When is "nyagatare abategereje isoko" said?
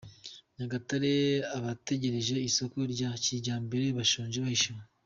0.55-2.77